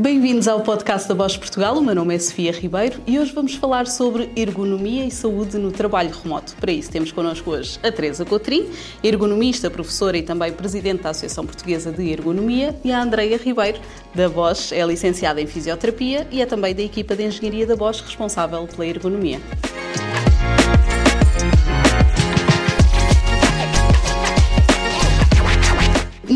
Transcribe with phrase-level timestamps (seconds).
[0.00, 1.76] Bem-vindos ao podcast da Bosch Portugal.
[1.76, 5.70] O meu nome é Sofia Ribeiro e hoje vamos falar sobre ergonomia e saúde no
[5.70, 6.56] trabalho remoto.
[6.58, 8.66] Para isso, temos connosco hoje a Teresa Cotrim,
[9.04, 13.78] ergonomista, professora e também presidente da Associação Portuguesa de Ergonomia, e a Andreia Ribeiro,
[14.14, 18.00] da Bosch, é licenciada em Fisioterapia e é também da equipa de Engenharia da Bosch
[18.00, 19.38] responsável pela ergonomia.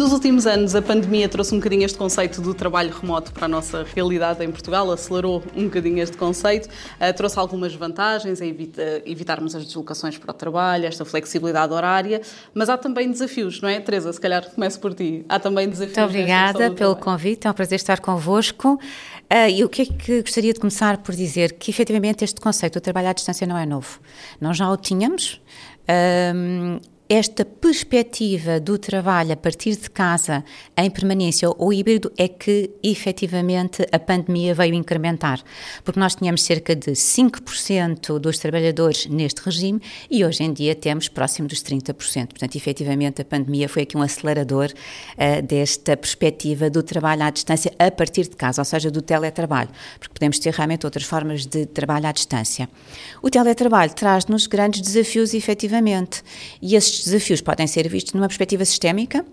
[0.05, 3.49] Nos últimos anos, a pandemia trouxe um bocadinho este conceito do trabalho remoto para a
[3.49, 9.03] nossa realidade em Portugal, acelerou um bocadinho este conceito, uh, trouxe algumas vantagens, a evita,
[9.07, 12.21] evitarmos as deslocações para o trabalho, esta flexibilidade horária,
[12.53, 13.81] mas há também desafios, não é?
[13.81, 15.25] Teresa, se calhar começo por ti.
[15.27, 15.97] Há também desafios.
[15.97, 18.75] Muito obrigada pelo convite, é um prazer estar convosco.
[19.33, 21.55] Uh, e o que é que gostaria de começar por dizer?
[21.55, 24.01] Que efetivamente este conceito do trabalho à distância não é novo.
[24.39, 25.41] Nós já o tínhamos.
[26.35, 30.43] Um, esta perspectiva do trabalho a partir de casa
[30.75, 35.43] em permanência ou híbrido é que efetivamente a pandemia veio incrementar,
[35.85, 41.07] porque nós tínhamos cerca de 5% dos trabalhadores neste regime e hoje em dia temos
[41.09, 41.95] próximo dos 30%.
[42.29, 47.71] Portanto, efetivamente a pandemia foi aqui um acelerador uh, desta perspectiva do trabalho à distância
[47.79, 49.69] a partir de casa, ou seja, do teletrabalho,
[49.99, 52.69] porque podemos ter realmente outras formas de trabalho à distância.
[53.23, 56.23] O teletrabalho traz-nos grandes desafios efetivamente
[56.63, 59.25] e esses estes desafios podem ser vistos numa perspectiva sistémica,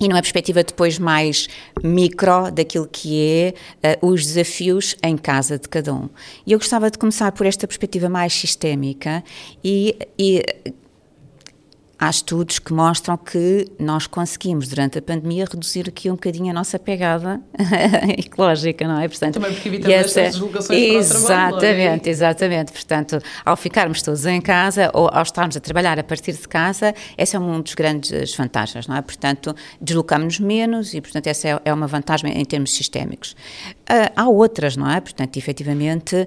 [0.00, 1.48] e numa perspectiva depois mais
[1.82, 6.08] micro daquilo que é uh, os desafios em casa de cada um.
[6.44, 9.22] E eu gostava de começar por esta perspectiva mais sistémica
[9.62, 10.42] e, e
[11.98, 16.52] há estudos que mostram que nós conseguimos, durante a pandemia, reduzir aqui um bocadinho a
[16.52, 17.40] nossa pegada
[18.18, 19.08] ecológica, não é?
[19.08, 22.08] Portanto, Também porque evitamos essa, estas deslocações Exatamente, para o trabalho, é?
[22.08, 22.72] exatamente.
[22.72, 26.94] Portanto, ao ficarmos todos em casa ou ao estarmos a trabalhar a partir de casa,
[27.16, 29.02] essa é uma das grandes vantagens, não é?
[29.02, 33.36] Portanto, deslocamos-nos menos e, portanto, essa é, é uma vantagem em termos sistémicos.
[33.82, 35.00] Uh, há outras, não é?
[35.00, 36.26] Portanto, efetivamente, uh,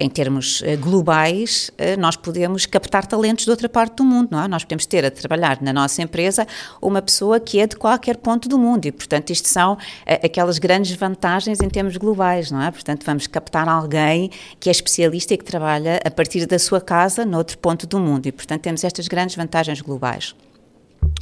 [0.00, 4.48] em termos uh, globais, nós podemos captar talentos de outra parte do mundo, não é?
[4.48, 6.46] Nós podemos ter a trabalhar na nossa empresa
[6.80, 9.76] uma pessoa que é de qualquer ponto do mundo e, portanto, isto são
[10.06, 12.70] aquelas grandes vantagens em termos globais, não é?
[12.70, 17.24] Portanto, vamos captar alguém que é especialista e que trabalha a partir da sua casa
[17.24, 20.34] noutro ponto do mundo e, portanto, temos estas grandes vantagens globais.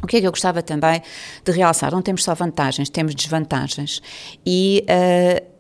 [0.03, 1.03] O que é que eu gostava também
[1.45, 1.91] de realçar?
[1.93, 4.01] Não temos só vantagens, temos desvantagens.
[4.45, 5.56] E uh,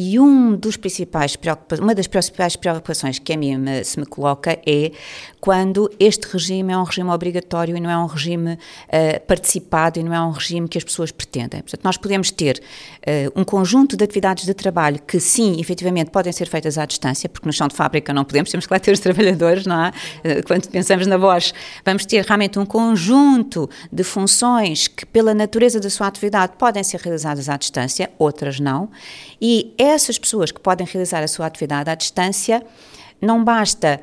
[0.00, 1.36] e um dos principais
[1.78, 4.92] uma das principais preocupações que a mim se me coloca é
[5.40, 10.02] quando este regime é um regime obrigatório e não é um regime uh, participado e
[10.02, 11.60] não é um regime que as pessoas pretendem.
[11.60, 12.62] Portanto, nós podemos ter
[12.98, 17.28] uh, um conjunto de atividades de trabalho que, sim, efetivamente podem ser feitas à distância,
[17.28, 19.88] porque no chão de fábrica não podemos, temos que lá ter os trabalhadores, não é?
[19.88, 25.80] Uh, quando pensamos na voz, vamos ter realmente um conjunto de funções que, pela natureza
[25.80, 28.90] da sua atividade, podem ser realizadas à distância, outras não,
[29.40, 32.62] e essas pessoas que podem realizar a sua atividade à distância,
[33.20, 34.00] não basta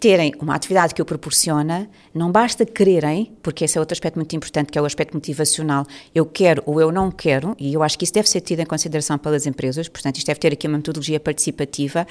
[0.00, 4.34] terem uma atividade que o proporciona, não basta quererem, porque esse é outro aspecto muito
[4.34, 7.98] importante, que é o aspecto motivacional, eu quero ou eu não quero, e eu acho
[7.98, 10.78] que isso deve ser tido em consideração pelas empresas, portanto isto deve ter aqui uma
[10.78, 12.06] metodologia participativa,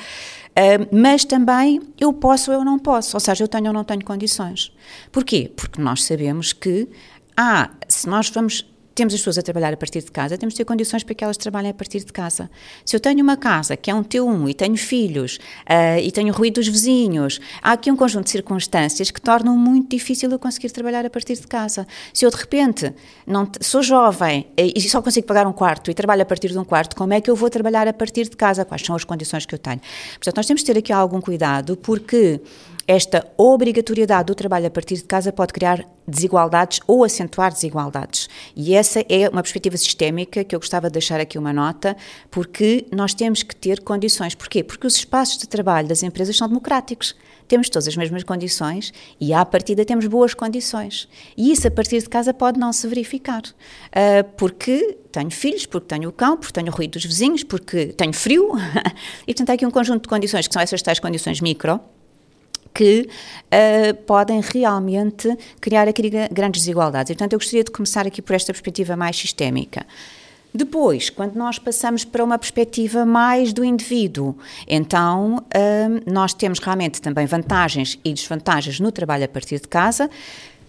[0.51, 3.83] uh, mas também eu posso ou eu não posso, ou seja, eu tenho ou não
[3.83, 4.71] tenho condições.
[5.11, 5.51] Porquê?
[5.55, 6.87] Porque nós sabemos que,
[7.35, 8.69] ah, se nós vamos
[8.99, 11.23] temos as pessoas a trabalhar a partir de casa, temos de ter condições para que
[11.23, 12.51] elas trabalhem a partir de casa.
[12.83, 15.39] Se eu tenho uma casa que é um T1 e tenho filhos
[15.69, 19.89] uh, e tenho ruído dos vizinhos, há aqui um conjunto de circunstâncias que tornam muito
[19.89, 21.87] difícil eu conseguir trabalhar a partir de casa.
[22.13, 22.93] Se eu de repente
[23.25, 26.65] não sou jovem e só consigo pagar um quarto e trabalho a partir de um
[26.65, 28.65] quarto, como é que eu vou trabalhar a partir de casa?
[28.65, 29.79] Quais são as condições que eu tenho?
[30.15, 32.41] Portanto, nós temos de ter aqui algum cuidado porque
[32.89, 38.27] esta obrigatoriedade do trabalho a partir de casa pode criar desigualdades ou acentuar desigualdades.
[38.55, 41.95] E essa é uma perspectiva sistémica que eu gostava de deixar aqui uma nota,
[42.31, 44.33] porque nós temos que ter condições.
[44.33, 44.63] Porquê?
[44.63, 47.15] Porque os espaços de trabalho das empresas são democráticos.
[47.47, 51.07] Temos todas as mesmas condições e, à partida, temos boas condições.
[51.37, 53.43] E isso, a partir de casa, pode não se verificar.
[53.43, 57.93] Uh, porque tenho filhos, porque tenho o cão, porque tenho o ruído dos vizinhos, porque
[57.93, 58.49] tenho frio.
[59.27, 61.79] e, portanto, há aqui um conjunto de condições que são essas tais condições micro
[62.73, 67.11] que uh, podem realmente criar aqui grandes desigualdades.
[67.11, 69.85] Portanto, eu gostaria de começar aqui por esta perspectiva mais sistémica.
[70.53, 74.35] Depois, quando nós passamos para uma perspectiva mais do indivíduo,
[74.67, 80.09] então uh, nós temos realmente também vantagens e desvantagens no trabalho a partir de casa.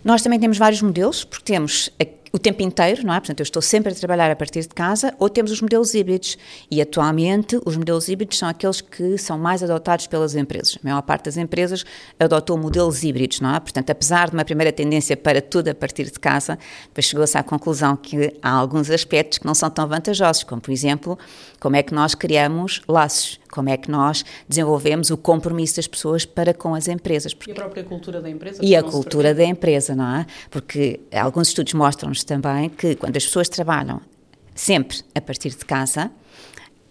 [0.05, 1.91] Nós também temos vários modelos, porque temos
[2.32, 3.18] o tempo inteiro, não é?
[3.18, 6.38] Portanto, eu estou sempre a trabalhar a partir de casa, ou temos os modelos híbridos.
[6.70, 10.78] E atualmente, os modelos híbridos são aqueles que são mais adotados pelas empresas.
[10.82, 11.84] A maior parte das empresas
[12.18, 13.60] adotou modelos híbridos, não é?
[13.60, 17.42] Portanto, apesar de uma primeira tendência para tudo a partir de casa, depois chegou-se à
[17.42, 21.18] conclusão que há alguns aspectos que não são tão vantajosos, como, por exemplo,
[21.58, 26.24] como é que nós criamos laços, como é que nós desenvolvemos o compromisso das pessoas
[26.24, 27.34] para com as empresas.
[27.34, 27.50] Porque...
[27.50, 28.58] E a própria cultura da empresa.
[28.62, 30.26] E a cultura da empresa, não é?
[30.50, 31.74] Porque alguns estudos
[32.20, 34.00] mostram-nos também que quando as pessoas trabalham
[34.55, 36.11] sempre a partir de casa,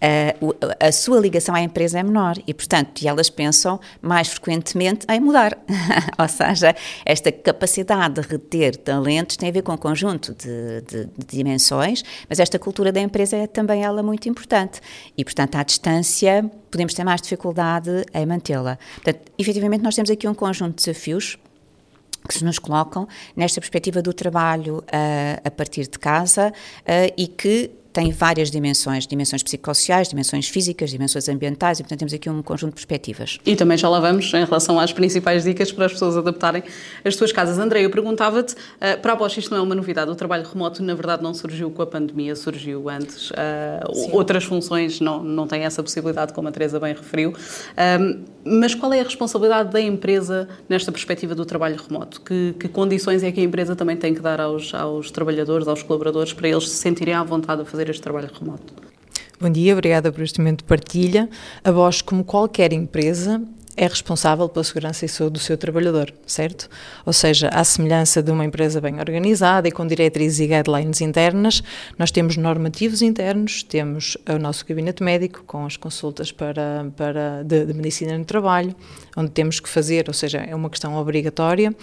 [0.02, 5.20] a, a, sua ligação à empresa é menor e, portanto, elas pensam mais frequentemente em
[5.20, 5.58] mudar.
[6.18, 6.74] Ou seja,
[7.04, 12.02] esta capacidade de reter talentos tem a ver com um conjunto de, de, de, dimensões,
[12.30, 14.80] mas esta cultura da empresa é também ela muito importante
[15.18, 18.78] e, portanto, à distância podemos ter mais dificuldade em mantê-la.
[18.94, 21.38] Portanto, efetivamente, nós temos aqui um conjunto de desafios
[22.30, 27.26] que se nos colocam nesta perspectiva do trabalho uh, a partir de casa uh, e
[27.26, 32.42] que tem várias dimensões, dimensões psicossociais, dimensões físicas, dimensões ambientais, e portanto temos aqui um
[32.42, 33.38] conjunto de perspectivas.
[33.44, 36.62] E também já lá vamos em relação às principais dicas para as pessoas adaptarem
[37.04, 37.58] as suas casas.
[37.58, 40.82] André, eu perguntava-te, uh, para a Bosch isto não é uma novidade, o trabalho remoto
[40.82, 43.30] na verdade não surgiu com a pandemia, surgiu antes.
[43.30, 43.34] Uh,
[44.12, 47.30] outras funções não, não têm essa possibilidade, como a Teresa bem referiu.
[47.30, 52.20] Uh, mas qual é a responsabilidade da empresa nesta perspectiva do trabalho remoto?
[52.20, 55.82] Que, que condições é que a empresa também tem que dar aos, aos trabalhadores, aos
[55.82, 58.74] colaboradores, para eles se sentirem à vontade a fazer fazer este trabalho remoto.
[59.40, 61.30] Bom dia, obrigada por este momento de partilha.
[61.64, 63.40] A Bosch, como qualquer empresa,
[63.80, 66.68] é responsável pela segurança e saúde do seu trabalhador, certo?
[67.06, 71.62] Ou seja, à semelhança de uma empresa bem organizada e com diretrizes e guidelines internas,
[71.98, 77.64] nós temos normativos internos, temos o nosso gabinete médico com as consultas para, para de,
[77.64, 78.76] de medicina no trabalho,
[79.16, 81.74] onde temos que fazer, ou seja, é uma questão obrigatória.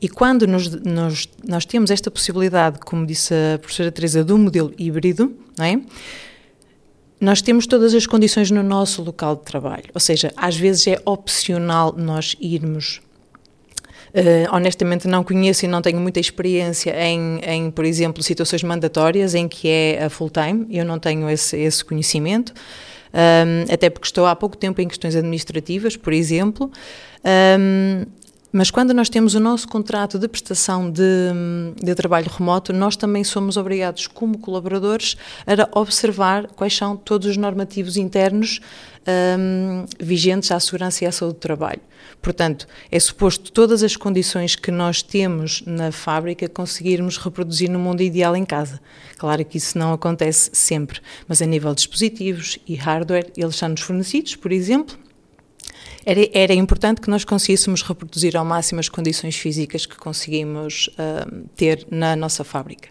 [0.00, 4.72] E quando nos, nos, nós temos esta possibilidade, como disse a professora Teresa, do modelo
[4.78, 5.80] híbrido, não é?
[7.20, 11.00] Nós temos todas as condições no nosso local de trabalho, ou seja, às vezes é
[11.04, 13.00] opcional nós irmos.
[14.12, 19.36] Uh, honestamente não conheço e não tenho muita experiência em, em, por exemplo, situações mandatórias
[19.36, 22.52] em que é a full time, eu não tenho esse, esse conhecimento,
[23.14, 26.72] um, até porque estou há pouco tempo em questões administrativas, por exemplo,
[27.58, 28.04] um,
[28.52, 31.02] mas quando nós temos o nosso contrato de prestação de,
[31.80, 35.16] de, trabalho remoto, nós também somos obrigados, como colaboradores,
[35.46, 38.60] a observar quais são todos os normativos internos
[39.38, 41.80] um, vigentes à segurança e à saúde do trabalho.
[42.20, 48.02] Portanto, é suposto todas as condições que nós temos na fábrica conseguirmos reproduzir no mundo
[48.02, 48.80] ideal em casa.
[49.16, 53.68] Claro que isso não acontece sempre, mas a nível de dispositivos e hardware, eles são
[53.68, 54.98] nos fornecidos, por exemplo
[56.04, 61.48] era, era importante que nós conseguíssemos reproduzir ao máximo as condições físicas que conseguimos uh,
[61.56, 62.88] ter na nossa fábrica.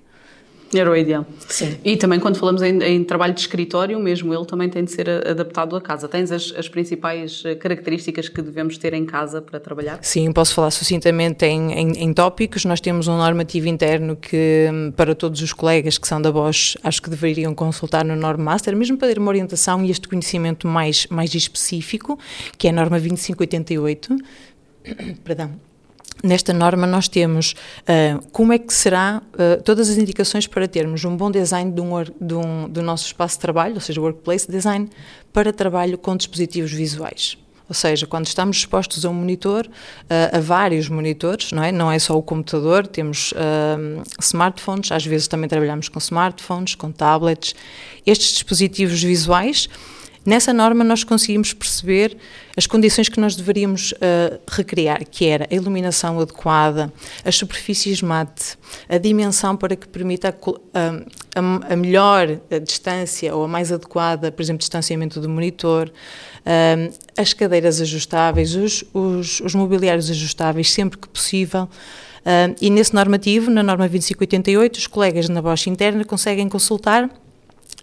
[0.73, 1.25] Era o ideal.
[1.47, 1.77] Sim.
[1.83, 5.09] E também quando falamos em, em, trabalho de escritório, mesmo ele também tem de ser
[5.09, 6.07] adaptado à casa.
[6.07, 9.99] Tens as, as, principais eh, características que devemos ter em casa para trabalhar?
[10.01, 12.65] Sim, posso falar sucintamente em, em, em tópicos.
[12.65, 16.77] Nós temos um normativo interno que, hum, para todos os colegas que são da Bosch,
[16.83, 20.67] acho que deveriam consultar no Norm Master, mesmo para ter uma orientação e este conhecimento
[20.67, 22.19] mais, mais específico,
[22.57, 24.15] que é a norma 2588.
[25.23, 25.68] Perdão
[26.23, 31.05] Nesta norma nós temos uh, como é que será uh, todas as indicações para termos
[31.05, 31.89] um bom design de um,
[32.19, 34.89] de um, do nosso espaço de trabalho, ou seja, workplace design,
[35.31, 37.37] para trabalho com dispositivos visuais.
[37.69, 41.71] Ou seja, quando estamos expostos a um monitor, uh, a vários monitores, não é?
[41.71, 43.33] Não é só o computador, temos
[44.19, 47.55] smartphones, às vezes também trabalhamos com smartphones, com tablets.
[48.05, 49.69] Estes dispositivos visuais
[50.25, 52.17] Nessa norma nós conseguimos perceber
[52.55, 56.91] as condições que nós deveríamos uh, recriar, que era a iluminação adequada,
[57.23, 58.57] as superfícies mate,
[58.89, 62.27] a dimensão para que permita a, a, a melhor
[62.63, 68.83] distância ou a mais adequada, por exemplo, distanciamento do monitor, uh, as cadeiras ajustáveis, os,
[68.93, 71.63] os, os mobiliários ajustáveis sempre que possível.
[72.19, 77.09] Uh, e nesse normativo, na norma 2588, os colegas na Bosch interna conseguem consultar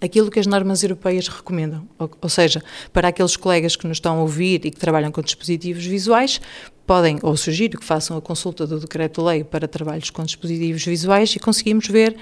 [0.01, 1.87] aquilo que as normas europeias recomendam.
[1.97, 5.21] Ou, ou, seja, para aqueles colegas que nos estão a ouvir e que trabalham com
[5.21, 6.39] dispositivos visuais,
[6.87, 11.39] podem, ou sugiro que façam a consulta do decreto-lei para trabalhos com dispositivos visuais e
[11.39, 12.15] conseguimos ver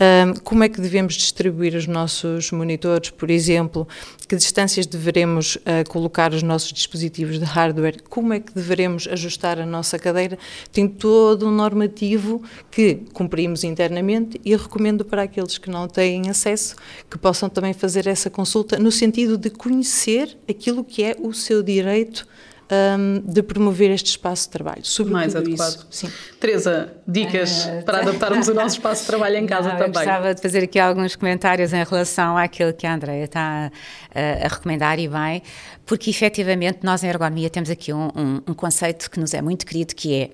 [0.00, 3.86] um, como é que devemos distribuir os nossos monitores, por exemplo,
[4.26, 9.60] que distâncias deveremos uh, colocar os nossos dispositivos de hardware, como é que deveremos ajustar
[9.60, 10.38] a nossa cadeira.
[10.72, 16.74] Tem todo um normativo que cumprimos internamente e recomendo para aqueles que não têm acesso
[17.10, 21.62] que possam também fazer essa consulta no sentido de conhecer aquilo que é o seu
[21.62, 22.26] direito
[22.70, 24.84] um, de promover este espaço de trabalho.
[24.84, 25.68] Sobre Mais adequado.
[25.68, 25.86] Isso.
[25.90, 26.12] Sim.
[26.40, 29.86] Teresa, dicas uh, para adaptarmos o nosso espaço de trabalho em casa não, também.
[29.86, 34.44] Eu gostava de fazer aqui alguns comentários em relação àquilo que a Andrea está uh,
[34.44, 35.42] a recomendar e vai,
[35.84, 39.64] porque efetivamente nós em ergonomia temos aqui um, um, um conceito que nos é muito
[39.64, 40.30] querido, que é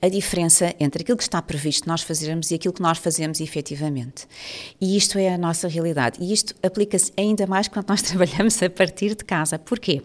[0.00, 4.26] a diferença entre aquilo que está previsto nós fazermos e aquilo que nós fazemos efetivamente.
[4.80, 6.18] E isto é a nossa realidade.
[6.20, 9.58] E isto aplica-se ainda mais quando nós trabalhamos a partir de casa.
[9.58, 10.02] Porquê?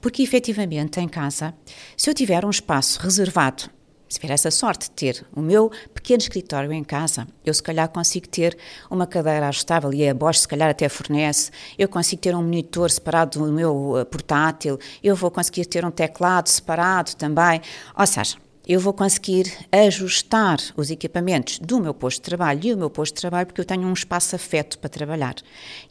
[0.00, 1.54] Porque efetivamente em casa,
[1.96, 3.70] se eu tiver um espaço reservado
[4.10, 7.88] se tiver essa sorte de ter o meu pequeno escritório em casa, eu se calhar
[7.88, 8.58] consigo ter
[8.90, 12.90] uma cadeira ajustável e a Bosch se calhar até fornece, eu consigo ter um monitor
[12.90, 17.60] separado do meu eh, portátil, eu vou conseguir ter um teclado separado também,
[17.96, 22.76] ou seja, eu vou conseguir ajustar os equipamentos do meu posto de trabalho e o
[22.76, 25.34] meu posto de trabalho porque eu tenho um espaço afeto para trabalhar.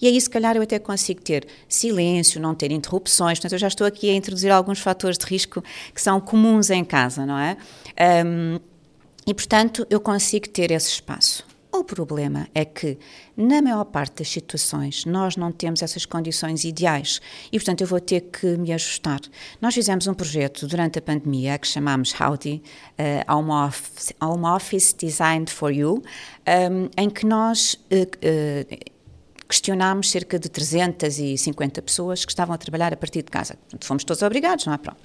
[0.02, 3.40] E aí, se calhar, eu até consigo ter silêncio, não ter interrupções.
[3.40, 6.84] Portanto, eu já estou aqui a introduzir alguns fatores de risco que são comuns em
[6.84, 7.58] casa, não é?
[8.26, 8.60] Um,
[9.26, 11.49] e, portanto, eu consigo ter esse espaço.
[11.80, 12.98] O problema é que,
[13.38, 17.22] na maior parte das situações, nós não temos essas condições ideais
[17.54, 19.22] e, portanto, eu vou ter que me ajustar.
[19.62, 22.62] Nós fizemos um projeto durante a pandemia que chamámos Howdy,
[23.00, 26.04] uh, Home, Office, Home Office Designed for You,
[26.46, 27.76] um, em que nós.
[27.90, 29.00] Uh, uh,
[29.48, 33.56] questionámos cerca de 350 pessoas que estavam a trabalhar a partir de casa.
[33.56, 34.78] Portanto, fomos todos obrigados, não é?
[34.78, 35.00] Pronto.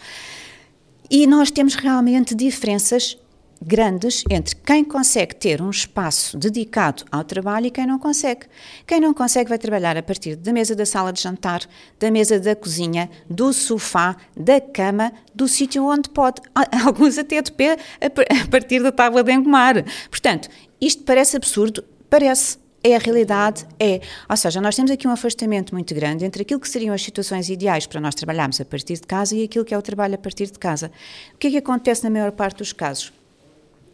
[1.10, 3.16] E nós temos realmente diferenças
[3.64, 8.46] grandes entre quem consegue ter um espaço dedicado ao trabalho e quem não consegue.
[8.86, 11.62] Quem não consegue vai trabalhar a partir da mesa da sala de jantar,
[11.98, 16.42] da mesa da cozinha, do sofá, da cama, do sítio onde pode,
[16.84, 19.84] alguns até de pé, a partir da tábua de engomar.
[20.10, 20.48] Portanto,
[20.80, 24.02] isto parece absurdo, parece, é a realidade, é.
[24.28, 27.48] Ou seja, nós temos aqui um afastamento muito grande entre aquilo que seriam as situações
[27.48, 30.18] ideais para nós trabalharmos a partir de casa e aquilo que é o trabalho a
[30.18, 30.92] partir de casa.
[31.34, 33.10] O que é que acontece na maior parte dos casos?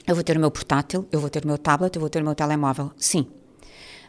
[0.06, 2.20] Eu vou ter o meu portátil, eu vou ter o meu tablet, eu vou ter
[2.20, 2.90] o meu telemóvel.
[2.96, 3.26] Sim.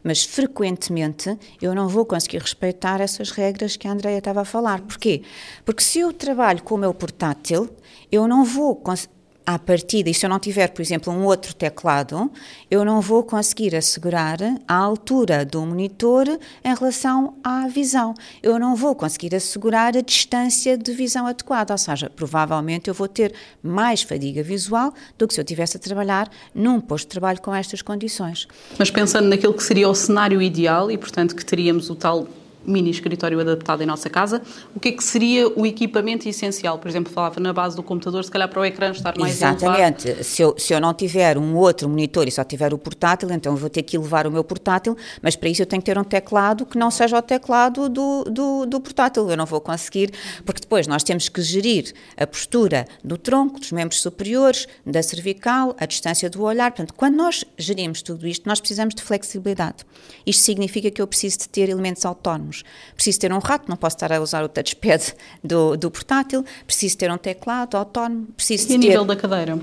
[0.03, 4.81] Mas frequentemente eu não vou conseguir respeitar essas regras que a Andrea estava a falar.
[4.81, 5.21] Porquê?
[5.63, 7.69] Porque se eu trabalho com o meu portátil,
[8.11, 11.53] eu não vou conseguir à partida, e se eu não tiver, por exemplo, um outro
[11.53, 12.31] teclado,
[12.69, 16.27] eu não vou conseguir assegurar a altura do monitor
[16.63, 18.13] em relação à visão.
[18.41, 23.07] Eu não vou conseguir assegurar a distância de visão adequada, ou seja, provavelmente eu vou
[23.07, 27.41] ter mais fadiga visual do que se eu estivesse a trabalhar num posto de trabalho
[27.41, 28.47] com estas condições.
[28.77, 32.27] Mas pensando naquilo que seria o cenário ideal e, portanto, que teríamos o tal
[32.65, 34.41] mini escritório adaptado em nossa casa,
[34.75, 36.77] o que é que seria o equipamento essencial?
[36.77, 40.23] Por exemplo, falava na base do computador, se calhar para o ecrã estar mais Exatamente.
[40.23, 43.53] Se eu, se eu não tiver um outro monitor e só tiver o portátil, então
[43.53, 45.97] eu vou ter que levar o meu portátil, mas para isso eu tenho que ter
[45.97, 49.29] um teclado que não seja o teclado do, do, do portátil.
[49.29, 50.11] Eu não vou conseguir,
[50.45, 55.75] porque depois nós temos que gerir a postura do tronco, dos membros superiores, da cervical,
[55.79, 56.71] a distância do olhar.
[56.71, 59.85] Portanto, quando nós gerimos tudo isto, nós precisamos de flexibilidade.
[60.25, 62.50] Isto significa que eu preciso de ter elementos autónomos
[62.95, 66.97] Preciso ter um rato, não posso estar a usar o touchpad do, do portátil, preciso
[66.97, 68.77] ter um teclado autónomo, preciso e ter...
[68.77, 69.57] nível da cadeira?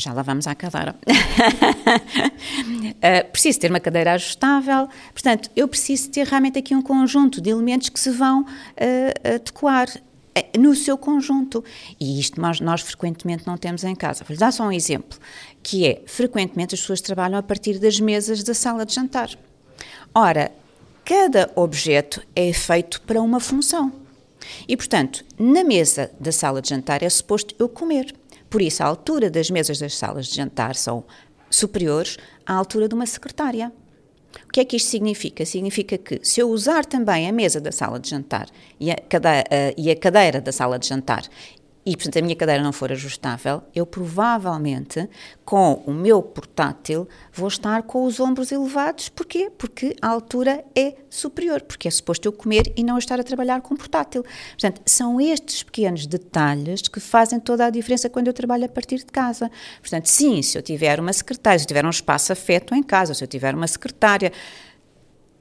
[0.00, 0.94] já lá vamos à cadeira.
[1.08, 1.12] uh,
[3.32, 7.88] preciso ter uma cadeira ajustável, portanto, eu preciso ter realmente aqui um conjunto de elementos
[7.88, 8.46] que se vão uh,
[9.34, 9.88] adequar
[10.34, 11.64] eh, no seu conjunto.
[11.98, 14.24] E isto nós, nós frequentemente não temos em casa.
[14.24, 15.18] Vou-lhe dar só um exemplo,
[15.62, 19.30] que é, frequentemente as pessoas trabalham a partir das mesas da sala de jantar.
[20.14, 20.52] Ora,
[21.08, 23.90] cada objeto é feito para uma função.
[24.68, 28.14] E, portanto, na mesa da sala de jantar é suposto eu comer.
[28.50, 31.02] Por isso, a altura das mesas das salas de jantar são
[31.48, 33.72] superiores à altura de uma secretária.
[34.44, 35.46] O que é que isto significa?
[35.46, 38.46] Significa que se eu usar também a mesa da sala de jantar
[38.78, 39.46] e a, cadeira,
[39.78, 41.22] e a cadeira da sala de jantar
[41.88, 45.08] e, portanto, a minha cadeira não for ajustável, eu provavelmente,
[45.42, 49.08] com o meu portátil, vou estar com os ombros elevados.
[49.08, 49.50] Porquê?
[49.56, 53.62] Porque a altura é superior, porque é suposto eu comer e não estar a trabalhar
[53.62, 54.22] com portátil.
[54.50, 58.98] Portanto, são estes pequenos detalhes que fazem toda a diferença quando eu trabalho a partir
[58.98, 59.50] de casa.
[59.80, 63.14] Portanto, sim, se eu tiver uma secretária, se eu tiver um espaço afeto em casa,
[63.14, 64.30] se eu tiver uma secretária,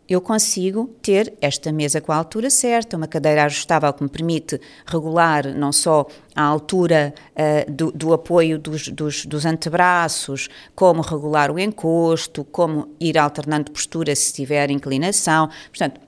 [0.08, 4.60] eu consigo ter esta mesa com a altura certa, uma cadeira ajustável que me permite
[4.86, 11.52] regular não só a altura uh, do, do, apoio dos, dos, dos, antebraços, como regular
[11.52, 15.50] o encosto, como ir alternando postura se tiver inclinação.
[15.70, 16.00] Portanto,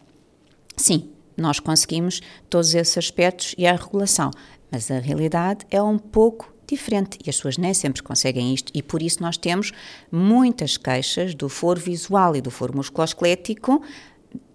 [0.77, 4.31] sim, nós conseguimos todos esses aspectos e a regulação,
[4.71, 8.81] mas a realidade é um pouco diferente e as pessoas nem sempre conseguem isto e
[8.81, 9.71] por isso nós temos
[10.11, 13.81] muitas queixas do foro visual e do foro musculoesquelético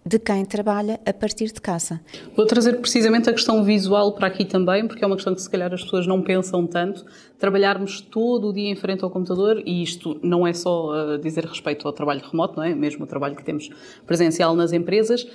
[0.06, 1.98] de quem trabalha a partir de casa.
[2.36, 5.48] Vou trazer precisamente a questão visual para aqui também, porque é uma questão que se
[5.48, 7.06] calhar as pessoas não pensam tanto.
[7.38, 11.46] Trabalharmos todo o dia em frente ao computador, e isto não é só uh, dizer
[11.46, 12.74] respeito ao trabalho remoto, não é?
[12.74, 13.70] Mesmo o trabalho que temos
[14.06, 15.26] presencial nas empresas,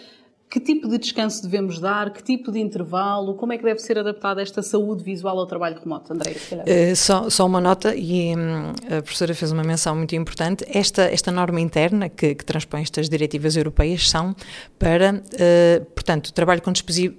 [0.50, 2.12] que tipo de descanso devemos dar?
[2.12, 3.36] Que tipo de intervalo?
[3.36, 6.32] Como é que deve ser adaptada esta saúde visual ao trabalho remoto, André?
[6.32, 10.66] Uh, só, só, uma nota, e hum, a professora fez uma menção muito importante.
[10.68, 14.36] Esta, esta norma interna que, que transpõe estas diretivas europeias são
[14.80, 16.72] para, uh, portanto, trabalho com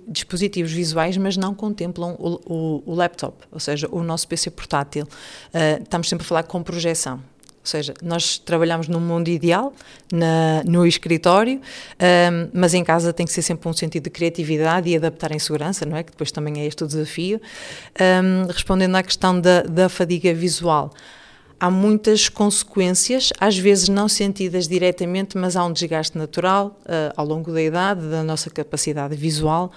[0.09, 5.05] dispositivos visuais, mas não contemplam o, o, o laptop, ou seja, o nosso PC portátil.
[5.05, 7.21] Uh, estamos sempre a falar com projeção.
[7.61, 9.75] Ou seja, nós trabalhamos num mundo ideal,
[10.11, 14.89] na, no escritório, um, mas em casa tem que ser sempre um sentido de criatividade
[14.89, 16.03] e adaptar em segurança, não é?
[16.03, 17.39] Que depois também é este o desafio.
[18.01, 20.91] Um, respondendo à questão da, da fadiga visual,
[21.61, 27.27] há muitas consequências, às vezes não sentidas diretamente, mas há um desgaste natural uh, ao
[27.27, 29.71] longo da idade, da nossa capacidade visual.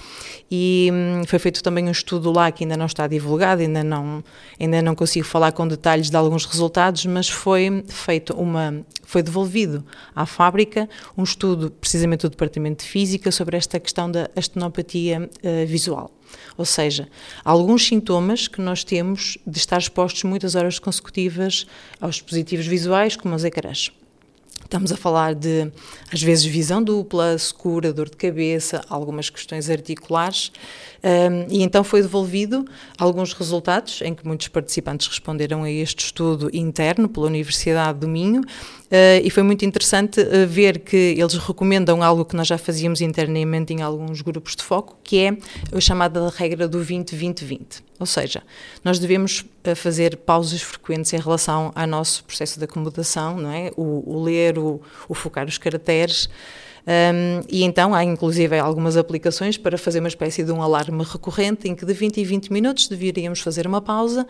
[0.49, 4.23] E um, foi feito também um estudo lá que ainda não está divulgado, ainda não,
[4.57, 8.83] ainda não consigo falar com detalhes de alguns resultados, mas foi feito uma.
[9.05, 9.85] Foi devolvido
[10.15, 15.67] à fábrica um estudo, precisamente do Departamento de Física, sobre esta questão da astenopatia uh,
[15.67, 16.09] visual.
[16.57, 17.07] Ou seja,
[17.43, 21.65] alguns sintomas que nós temos de estar expostos muitas horas consecutivas
[21.99, 23.91] aos dispositivos visuais, como os ecrãs.
[24.63, 25.71] Estamos a falar de,
[26.11, 30.51] às vezes, visão dupla, escura, dor de cabeça, algumas questões articulares.
[31.03, 32.65] Um, e então foi devolvido
[32.97, 38.41] alguns resultados em que muitos participantes responderam a este estudo interno pela Universidade do Minho
[39.23, 43.73] e foi muito interessante uh, ver que eles recomendam algo que nós já fazíamos internamente
[43.73, 45.37] em alguns grupos de foco, que é
[45.75, 47.81] a chamada regra do 20-20-20.
[47.99, 48.43] Ou seja,
[48.83, 53.71] nós devemos uh, fazer pausas frequentes em relação ao nosso processo de acomodação, não é?
[53.75, 56.29] O, o ler, o, o focar os caracteres.
[56.85, 61.69] Um, e então há inclusive algumas aplicações para fazer uma espécie de um alarme recorrente
[61.69, 64.27] em que de 20 em 20 minutos deveríamos fazer uma pausa,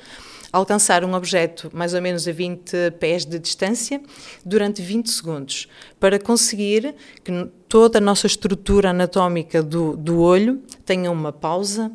[0.52, 4.00] alcançar um objeto mais ou menos a 20 pés de distância
[4.46, 5.68] durante 20 segundos,
[6.00, 6.94] para conseguir
[7.24, 11.92] que toda a nossa estrutura anatómica do, do olho tenha uma pausa,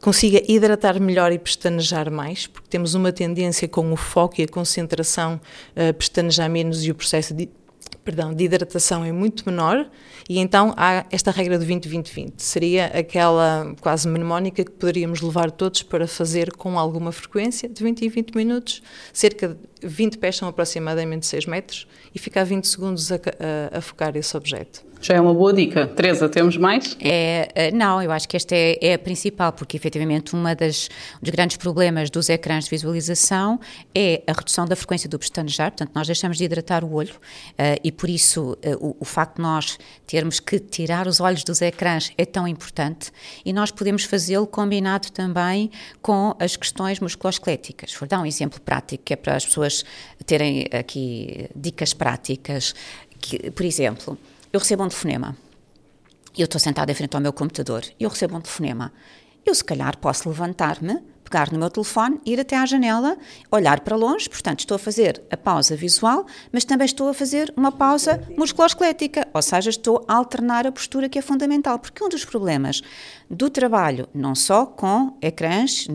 [0.00, 4.48] consiga hidratar melhor e pestanejar mais, porque temos uma tendência com o foco e a
[4.48, 5.40] concentração
[5.74, 7.34] a pestanejar menos e o processo
[8.04, 9.88] perdão, de hidratação é muito menor
[10.28, 12.32] e então há esta regra do 20-20-20.
[12.38, 18.06] Seria aquela quase mnemónica que poderíamos levar todos para fazer com alguma frequência, de 20
[18.06, 23.12] em 20 minutos, cerca de 20 pés são aproximadamente 6 metros e ficar 20 segundos
[23.12, 24.87] a, a, a focar esse objeto.
[25.00, 25.86] Já é uma boa dica.
[25.86, 26.96] Teresa, temos mais?
[27.00, 30.88] É, é, não, eu acho que esta é, é a principal, porque efetivamente uma das,
[31.16, 33.60] um dos grandes problemas dos ecrãs de visualização
[33.94, 37.78] é a redução da frequência do pestanejar, portanto nós deixamos de hidratar o olho uh,
[37.82, 41.62] e por isso uh, o, o, facto de nós termos que tirar os olhos dos
[41.62, 43.12] ecrãs é tão importante
[43.44, 45.70] e nós podemos fazê-lo combinado também
[46.02, 47.94] com as questões musculoesqueléticas.
[47.94, 49.84] Vou dar um exemplo prático que é para as pessoas
[50.26, 52.74] terem aqui dicas práticas,
[53.20, 54.18] que, por exemplo,
[54.52, 55.36] eu recebo um telefonema.
[56.36, 58.92] Eu estou sentada em frente ao meu computador e eu recebo um telefonema.
[59.44, 63.16] Eu, se calhar, posso levantar-me, pegar no meu telefone, ir até à janela,
[63.50, 67.52] olhar para longe, portanto, estou a fazer a pausa visual, mas também estou a fazer
[67.56, 72.08] uma pausa musculoesquelética, ou seja, estou a alternar a postura que é fundamental, porque um
[72.08, 72.82] dos problemas
[73.30, 75.86] do trabalho, não só com ecrãs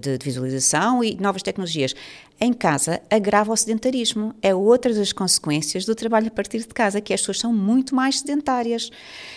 [0.00, 1.94] de visualização e novas tecnologias,
[2.40, 4.34] em casa agrava o sedentarismo.
[4.40, 7.94] É outra das consequências do trabalho a partir de casa, que as pessoas são muito
[7.94, 8.90] mais sedentárias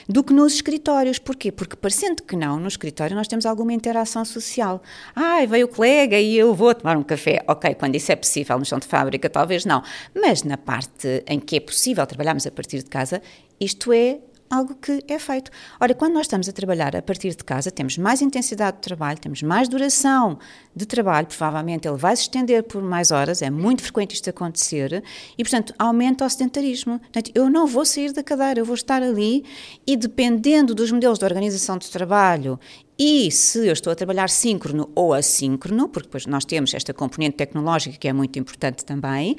[0.07, 1.17] do que nos escritórios.
[1.17, 1.51] Porquê?
[1.51, 4.81] Porque parecendo que não, no escritório nós temos alguma interação social.
[5.15, 7.43] Ai, veio o colega e eu vou tomar um café.
[7.47, 9.83] Ok, quando isso é possível no chão de fábrica, talvez não.
[10.13, 13.21] Mas na parte em que é possível trabalharmos a partir de casa,
[13.59, 14.19] isto é
[14.51, 15.49] algo que é feito.
[15.79, 19.17] Ora, quando nós estamos a trabalhar a partir de casa, temos mais intensidade de trabalho,
[19.17, 20.37] temos mais duração
[20.75, 25.03] de trabalho, provavelmente ele vai se estender por mais horas, é muito frequente isto acontecer,
[25.37, 26.99] e portanto aumenta o sedentarismo.
[26.99, 29.45] Portanto, eu não vou sair da cadeira, eu vou estar ali
[29.87, 32.59] e dependendo dos modelos de organização de trabalho
[33.03, 37.37] e se eu estou a trabalhar síncrono ou assíncrono, porque depois nós temos esta componente
[37.37, 39.37] tecnológica que é muito importante também,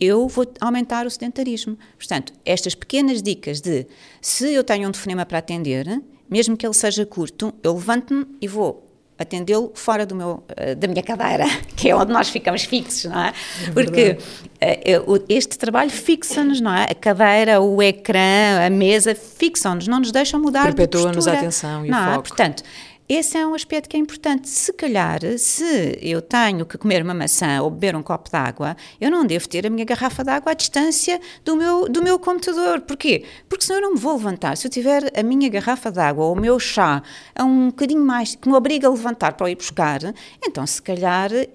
[0.00, 1.78] eu vou aumentar o sedentarismo.
[1.96, 3.86] Portanto, estas pequenas dicas de
[4.20, 5.86] se eu tenho um telefonema para atender,
[6.28, 10.88] mesmo que ele seja curto, eu levanto-me e vou atendê-lo fora do meu, eh, da
[10.88, 11.44] minha cadeira,
[11.76, 13.28] que é onde nós ficamos fixos, não é?
[13.66, 16.84] é Porque uh, este trabalho fixa-nos, não é?
[16.84, 21.90] A cadeira, o ecrã, a mesa fixam-nos, não nos deixam mudar Perpetua-nos a atenção e
[21.90, 22.14] não o é?
[22.14, 22.28] foco.
[22.28, 22.62] Portanto,
[23.12, 24.48] esse é um aspecto que é importante.
[24.48, 28.76] Se calhar, se eu tenho que comer uma maçã ou beber um copo de água,
[29.00, 32.20] eu não devo ter a minha garrafa de água à distância do meu, do meu
[32.20, 32.80] computador.
[32.82, 33.24] Porquê?
[33.48, 34.56] Porque senão eu não me vou levantar.
[34.56, 37.02] Se eu tiver a minha garrafa de água ou o meu chá
[37.34, 39.98] a um bocadinho mais, que me obriga a levantar para ir buscar,
[40.46, 41.48] então se calhar eh,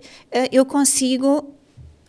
[0.52, 1.56] eu consigo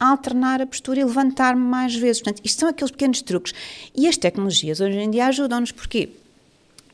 [0.00, 2.20] alternar a postura e levantar-me mais vezes.
[2.20, 3.54] Portanto, isto são aqueles pequenos truques.
[3.94, 5.70] E as tecnologias hoje em dia ajudam-nos.
[5.70, 6.10] Porquê?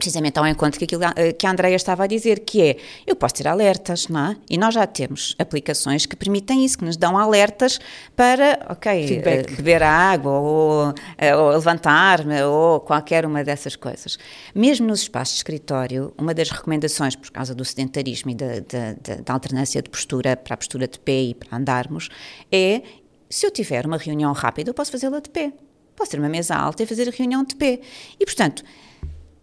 [0.02, 3.14] Precisamente ao encontro que, aquilo, eh, que a Andrea estava a dizer, que é, eu
[3.14, 4.36] posso ter alertas, não é?
[4.50, 7.78] E nós já temos aplicações que permitem isso, que nos dão alertas
[8.16, 9.54] para, ok, Feedback.
[9.54, 14.18] beber água, ou, eh, ou levantar-me, ou qualquer uma dessas coisas.
[14.52, 18.94] Mesmo nos espaços de escritório, uma das recomendações, por causa do sedentarismo e da, da,
[19.00, 22.08] da, da alternância de postura para a postura de pé e para andarmos,
[22.50, 22.82] é,
[23.30, 25.52] se eu tiver uma reunião rápida, eu posso fazê-la de pé.
[25.94, 27.78] Posso ter uma mesa alta e fazer a reunião de pé.
[28.18, 28.64] E, portanto,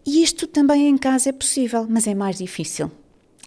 [0.09, 2.89] e isto também em casa é possível, mas é mais difícil.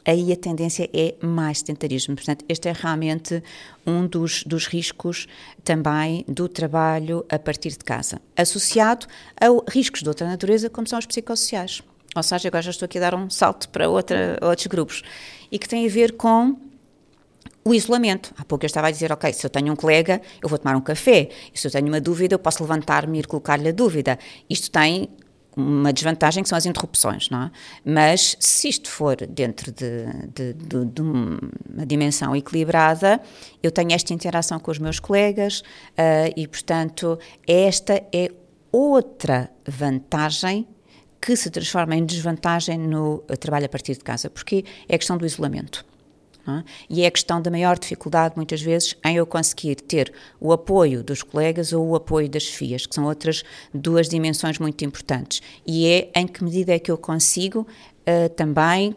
[0.04, 2.14] Aí a tendência é mais sedentarismo.
[2.14, 3.42] Portanto, este é realmente
[3.84, 5.26] um dos, dos riscos
[5.64, 9.08] também do trabalho a partir de casa, associado
[9.40, 11.82] a riscos de outra natureza, como são os psicossociais.
[12.14, 15.02] Ou seja, agora já estou aqui a dar um salto para outra, outros grupos,
[15.50, 16.56] e que tem a ver com
[17.64, 18.32] o isolamento.
[18.38, 20.76] Há pouco eu estava a dizer, ok, se eu tenho um colega, eu vou tomar
[20.76, 21.28] um café.
[21.52, 24.16] Se eu tenho uma dúvida, eu posso levantar-me e ir colocar-lhe a dúvida.
[24.48, 25.08] Isto tem
[25.56, 27.50] uma desvantagem que são as interrupções, não é?
[27.84, 33.20] Mas se isto for dentro de, de, de, de, uma dimensão equilibrada,
[33.62, 38.30] eu tenho esta interação com os meus colegas uh, e, portanto, esta é
[38.70, 40.66] outra vantagem
[41.20, 45.16] que se transforma em desvantagem no trabalho a partir de casa, porque é a questão
[45.16, 45.84] do isolamento.
[46.46, 46.64] É?
[46.90, 51.02] E é a questão da maior dificuldade, muitas vezes, em eu conseguir ter o apoio
[51.04, 55.40] dos colegas ou o apoio das FIAs, que são outras duas dimensões muito importantes.
[55.64, 58.96] E é em que medida é que eu consigo uh, também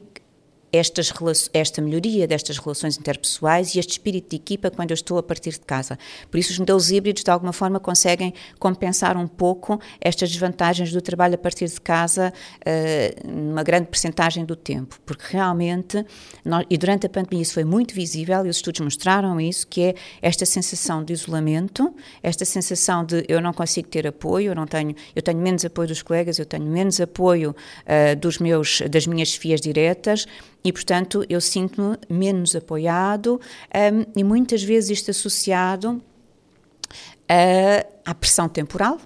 [0.76, 1.14] estas,
[1.54, 5.52] esta melhoria destas relações interpessoais e este espírito de equipa quando eu estou a partir
[5.52, 5.98] de casa.
[6.30, 11.02] Por isso, os modelos híbridos, de alguma forma, conseguem compensar um pouco estas desvantagens do
[11.02, 16.06] trabalho a partir de casa, uh, numa grande percentagem do tempo, porque realmente,
[16.44, 19.82] nós, e durante a pandemia isso foi muito visível, e os estudos mostraram isso, que
[19.82, 24.66] é esta sensação de isolamento, esta sensação de eu não consigo ter apoio, eu não
[24.66, 29.08] tenho, eu tenho menos apoio dos colegas, eu tenho menos apoio uh, dos meus, das
[29.08, 30.28] minhas fias diretas,
[30.66, 33.40] e, portanto, eu sinto-me menos apoiado
[33.74, 36.02] um, e muitas vezes isto associado uh,
[38.04, 39.00] à pressão temporal,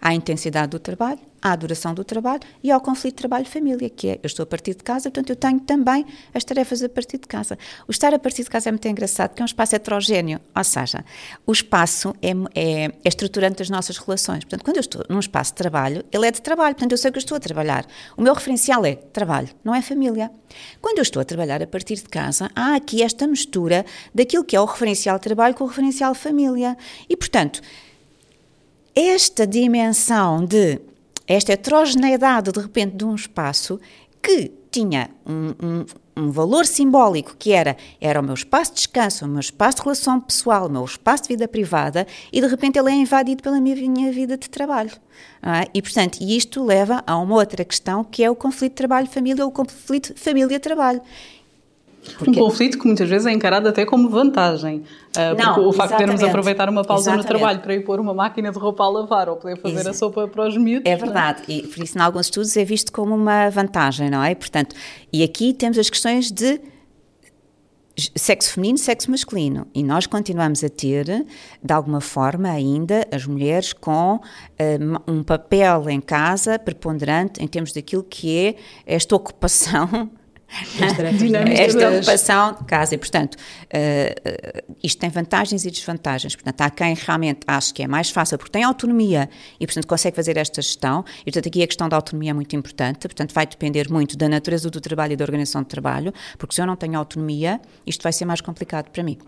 [0.00, 4.26] à intensidade do trabalho à duração do trabalho e ao conflito trabalho-família, que é eu
[4.26, 7.58] estou a partir de casa, portanto eu tenho também as tarefas a partir de casa.
[7.86, 10.64] O estar a partir de casa é muito engraçado, porque é um espaço heterogéneo, ou
[10.64, 11.04] seja,
[11.46, 14.44] o espaço é, é, é estruturante das nossas relações.
[14.44, 17.10] Portanto, quando eu estou num espaço de trabalho, ele é de trabalho, portanto eu sei
[17.10, 17.86] que eu estou a trabalhar.
[18.16, 20.30] O meu referencial é trabalho, não é família.
[20.80, 24.56] Quando eu estou a trabalhar a partir de casa, há aqui esta mistura daquilo que
[24.56, 26.76] é o referencial trabalho com o referencial família.
[27.08, 27.60] E, portanto,
[28.94, 30.80] esta dimensão de
[31.30, 33.78] esta heterogeneidade, de repente, de um espaço
[34.20, 39.24] que tinha um, um, um, valor simbólico que era, era o meu espaço de descanso,
[39.24, 42.80] o meu espaço de relação pessoal, o meu espaço de vida privada, e de repente
[42.80, 44.90] ele é invadido pela minha, minha vida de trabalho.
[45.40, 45.70] É?
[45.72, 49.52] E, portanto, isto leva a uma outra questão que é o conflito trabalho-família ou o
[49.52, 51.00] conflito família-trabalho.
[52.16, 52.30] Porque...
[52.30, 54.78] Um conflito que muitas vezes é encarado até como vantagem.
[54.78, 57.24] Uh, Não, porque o facto de termos aproveitar uma pausa exatamente.
[57.24, 59.92] no trabalho para ir pôr uma máquina de roupa a lavar ou poder fazer a
[59.92, 60.86] sopa para os miúdos.
[60.86, 60.96] É, é?
[60.96, 64.34] verdade, e por isso, em alguns estudos, é visto como uma vantagem, não é?
[64.34, 64.74] Portanto,
[65.12, 66.60] e aqui temos as questões de
[68.14, 69.66] sexo feminino, sexo masculino.
[69.74, 71.26] E nós continuamos a ter,
[71.62, 74.20] de alguma forma, ainda as mulheres com uh,
[75.06, 78.54] um papel em casa preponderante em termos daquilo que é
[78.86, 80.10] esta ocupação
[81.56, 82.94] esta ocupação de casa.
[82.94, 86.34] E, portanto, uh, isto tem vantagens e desvantagens.
[86.34, 90.16] Portanto, há quem realmente acha que é mais fácil porque tem autonomia e, portanto, consegue
[90.16, 91.04] fazer esta gestão.
[91.20, 93.00] E, portanto, aqui a questão da autonomia é muito importante.
[93.00, 96.60] Portanto, vai depender muito da natureza do trabalho e da organização de trabalho, porque se
[96.60, 99.18] eu não tenho autonomia, isto vai ser mais complicado para mim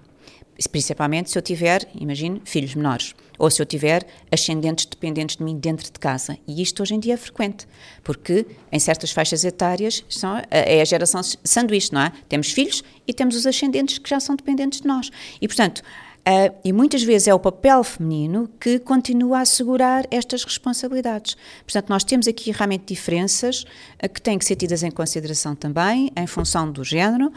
[0.71, 5.59] principalmente se eu tiver, imagine, filhos menores, ou se eu tiver ascendentes dependentes de mim
[5.59, 6.39] dentro de casa.
[6.47, 7.67] E isto hoje em dia é frequente,
[8.05, 12.13] porque em certas faixas etárias são, é a geração sanduíche, não é?
[12.29, 15.11] Temos filhos e temos os ascendentes que já são dependentes de nós.
[15.41, 15.83] E, portanto,
[16.23, 21.37] Uh, e muitas vezes é o papel feminino que continua a assegurar estas responsabilidades.
[21.65, 23.65] Portanto, nós temos aqui realmente diferenças
[24.01, 27.33] uh, que têm que ser tidas em consideração também, em função do género,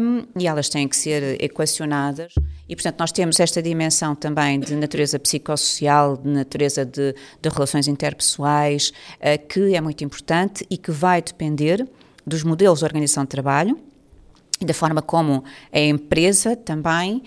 [0.00, 2.32] um, e elas têm que ser equacionadas.
[2.68, 7.12] E, portanto, nós temos esta dimensão também de natureza psicossocial, de natureza de,
[7.42, 11.84] de relações interpessoais, uh, que é muito importante e que vai depender
[12.24, 13.76] dos modelos de organização de trabalho,
[14.60, 15.42] da forma como
[15.72, 17.22] a empresa também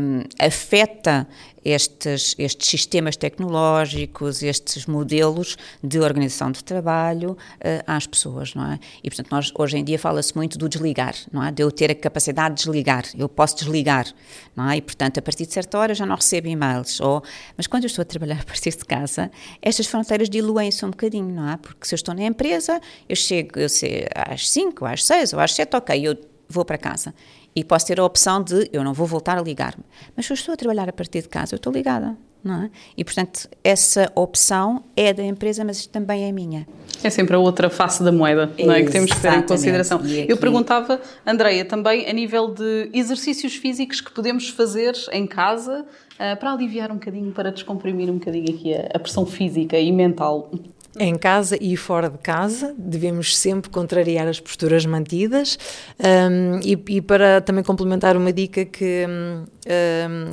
[0.00, 1.26] um, afeta
[1.64, 8.78] estes, estes sistemas tecnológicos, estes modelos de organização de trabalho uh, às pessoas, não é?
[9.02, 11.50] E, portanto, nós, hoje em dia fala-se muito do desligar, não é?
[11.50, 14.06] De eu ter a capacidade de desligar, eu posso desligar,
[14.54, 14.76] não é?
[14.76, 17.22] E, portanto, a partir de certa hora já não recebo e-mails, ou...
[17.56, 21.34] Mas quando eu estou a trabalhar a partir de casa, estas fronteiras diluem-se um bocadinho,
[21.34, 21.56] não é?
[21.56, 25.40] Porque se eu estou na empresa, eu chego eu sei, às 5, às 6 ou
[25.40, 26.16] às 7, ok, eu
[26.48, 27.14] vou para casa.
[27.54, 29.84] E posso ter a opção de eu não vou voltar a ligar-me.
[30.16, 32.16] Mas se eu estou a trabalhar a partir de casa, eu estou ligada.
[32.42, 32.70] Não é?
[32.96, 36.68] E, portanto, essa opção é da empresa, mas também é minha.
[37.02, 38.82] É sempre a outra face da moeda não é?
[38.82, 39.98] que temos que ter em consideração.
[39.98, 40.24] Aqui...
[40.28, 46.36] Eu perguntava, Andreia, também a nível de exercícios físicos que podemos fazer em casa uh,
[46.38, 50.48] para aliviar um bocadinho, para descomprimir um bocadinho aqui a pressão física e mental.
[50.96, 55.58] Em casa e fora de casa, devemos sempre contrariar as posturas mantidas.
[55.98, 59.44] Um, e, e, para também complementar uma dica que um,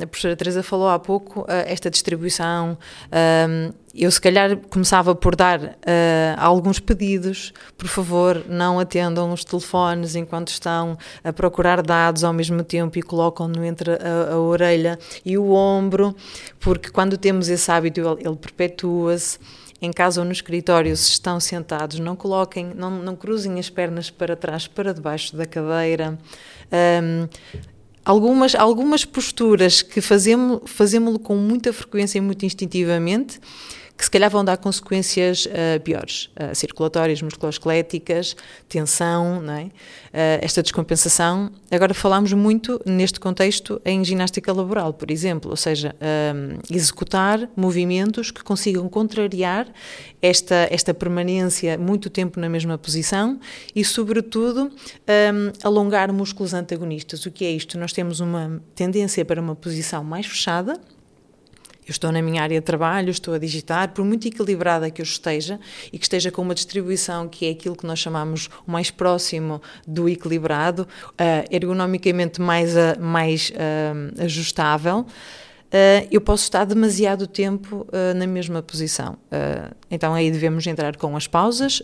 [0.02, 2.78] a professora Teresa falou há pouco, uh, esta distribuição.
[3.12, 5.72] Um, eu, se calhar, começava por dar uh,
[6.38, 7.52] alguns pedidos.
[7.76, 13.02] Por favor, não atendam os telefones enquanto estão a procurar dados ao mesmo tempo e
[13.02, 16.16] colocam-no entre a, a, orelha e o ombro,
[16.58, 19.38] porque quando temos esse hábito, ele, ele perpetua-se
[19.86, 24.10] em casa ou no escritório, se estão sentados, não coloquem, não, não cruzem as pernas
[24.10, 26.18] para trás, para debaixo da cadeira.
[27.02, 27.28] Um,
[28.04, 33.40] algumas, algumas posturas que fazemos, fazemos com muita frequência e muito instintivamente
[33.96, 38.36] que se calhar vão dar consequências uh, piores, uh, circulatórias, musculoesqueléticas,
[38.68, 39.64] tensão, não é?
[39.64, 39.70] uh,
[40.42, 41.50] esta descompensação.
[41.70, 45.94] Agora falamos muito neste contexto em ginástica laboral, por exemplo, ou seja,
[46.70, 49.66] executar movimentos que consigam contrariar
[50.20, 53.38] esta, esta permanência muito tempo na mesma posição
[53.74, 57.26] e, sobretudo, um, alongar músculos antagonistas.
[57.26, 57.78] O que é isto?
[57.78, 60.80] Nós temos uma tendência para uma posição mais fechada,
[61.86, 65.04] eu estou na minha área de trabalho, estou a digitar, por muito equilibrada que eu
[65.04, 65.60] esteja
[65.92, 69.62] e que esteja com uma distribuição que é aquilo que nós chamamos o mais próximo
[69.86, 71.16] do equilibrado, uh,
[71.48, 75.06] ergonomicamente mais, uh, mais uh, ajustável,
[75.76, 79.14] uh, eu posso estar demasiado tempo uh, na mesma posição.
[79.30, 81.80] Uh, então aí devemos entrar com as pausas,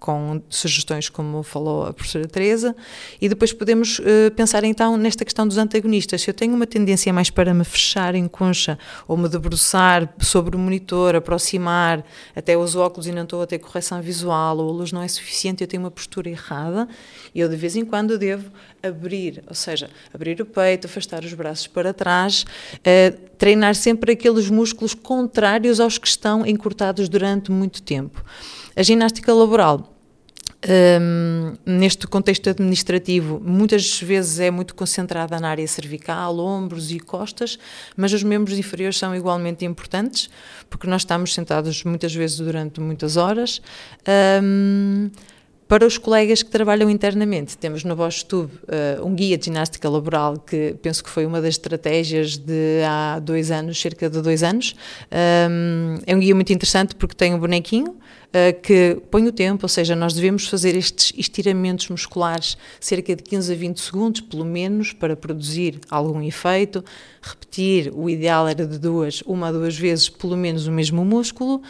[0.00, 2.74] com sugestões como falou a professora Teresa,
[3.20, 4.00] e depois podemos
[4.34, 6.22] pensar então nesta questão dos antagonistas.
[6.22, 10.56] Se eu tenho uma tendência mais para me fechar em concha ou me debruçar sobre
[10.56, 14.72] o monitor, aproximar, até os óculos e não estou a ter correção visual ou a
[14.72, 16.88] luz não é suficiente, eu tenho uma postura errada,
[17.32, 18.50] eu de vez em quando devo
[18.82, 22.44] abrir, ou seja, abrir o peito, afastar os braços para trás,
[22.78, 28.24] uh, treinar sempre aqueles músculos contrários aos que estão encurtados durante muito tempo.
[28.74, 29.96] A ginástica laboral
[30.68, 37.58] um, neste contexto administrativo, muitas vezes é muito concentrada na área cervical, ombros e costas,
[37.96, 40.28] mas os membros inferiores são igualmente importantes,
[40.68, 43.60] porque nós estamos sentados muitas vezes durante muitas horas.
[44.42, 45.10] Um,
[45.68, 49.88] para os colegas que trabalham internamente, temos no Bosch Tube uh, um guia de ginástica
[49.88, 54.44] laboral que penso que foi uma das estratégias de há dois anos, cerca de dois
[54.44, 54.76] anos.
[55.50, 59.64] Um, é um guia muito interessante porque tem um bonequinho uh, que põe o tempo,
[59.64, 64.44] ou seja, nós devemos fazer estes estiramentos musculares cerca de 15 a 20 segundos, pelo
[64.44, 66.84] menos, para produzir algum efeito.
[67.20, 71.60] Repetir, o ideal era de duas, uma a duas vezes, pelo menos o mesmo músculo.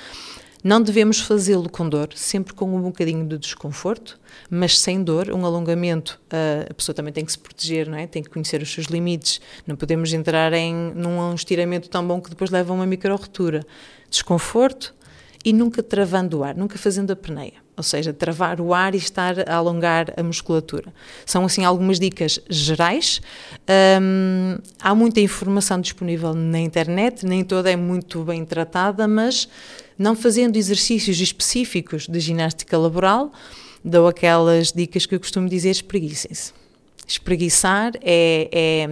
[0.66, 4.18] Não devemos fazê-lo com dor, sempre com um bocadinho de desconforto,
[4.50, 5.30] mas sem dor.
[5.30, 6.20] Um alongamento,
[6.68, 8.08] a pessoa também tem que se proteger, não é?
[8.08, 9.40] Tem que conhecer os seus limites.
[9.64, 13.64] Não podemos entrar em num estiramento tão bom que depois leva a uma micro-retura.
[14.10, 14.92] Desconforto
[15.44, 18.98] e nunca travando o ar, nunca fazendo a peneia ou seja, travar o ar e
[18.98, 20.92] estar a alongar a musculatura.
[21.26, 23.20] São assim algumas dicas gerais.
[24.80, 29.46] Há muita informação disponível na internet, nem toda é muito bem tratada, mas
[29.98, 33.32] não fazendo exercícios específicos de ginástica laboral,
[33.84, 36.52] dou aquelas dicas que eu costumo dizer: espreguicem-se.
[37.06, 38.88] Espreguiçar é, é,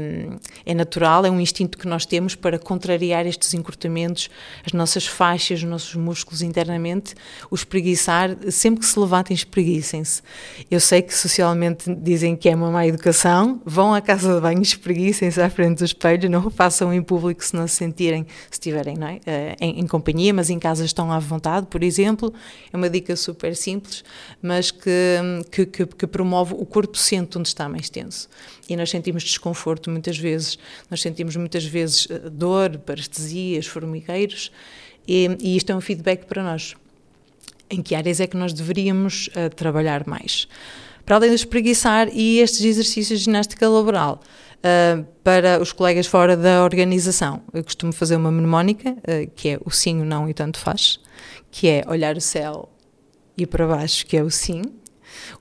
[0.67, 4.31] é, natural, é um instinto que nós temos para contrariar estes encurtamentos,
[4.65, 7.15] as nossas faixas, os nossos músculos internamente.
[7.51, 10.23] O espreguiçar, sempre que se levantem, espreguicem-se.
[10.71, 14.63] Eu sei que socialmente dizem que é uma má educação, vão à casa de banho,
[14.63, 18.53] espreguicem-se à frente do espelho, não o façam em público se não se sentirem, se
[18.53, 19.21] estiverem é?
[19.27, 22.33] Eh, em, em, companhia, mas em casa estão à vontade, por exemplo.
[22.73, 24.05] É uma dica super simples,
[24.41, 25.19] mas que,
[25.51, 28.29] que, que, que promove o corpo sente onde está mais tempo intenso.
[28.69, 30.59] E nós sentimos desconforto muitas vezes,
[30.91, 34.53] nós sentimos muitas vezes eh, dor, parestesias, formigueiros,
[35.07, 36.75] e, e isto é um feedback para nós.
[37.69, 40.47] Em que áreas é que nós deveríamos uh, trabalhar mais?
[41.05, 44.23] para além de espreguiçar e estes exercícios de ginástica laboral.
[44.61, 49.59] Uh, para os colegas fora da organização, eu costumo fazer uma mnemónica, uh, que é
[49.63, 50.99] o sim, o não e tanto faz,
[51.51, 52.71] que é olhar o céu
[53.37, 54.63] e para baixo, que é o sim,